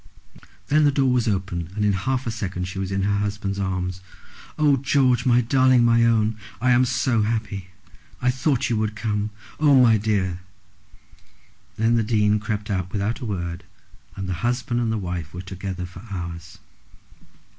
[0.69, 3.59] Then the door was opened, and in half a second she was in her husband's
[3.59, 4.01] arms.
[4.57, 7.67] "Oh, George, my darling, my own, I am so happy.
[8.19, 9.29] I thought you would come.
[9.59, 10.39] Oh, my dear!"
[11.75, 13.63] Then the Dean crept out without a word,
[14.15, 16.57] and the husband and the wife were together for hours.